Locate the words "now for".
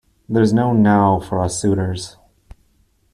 0.73-1.39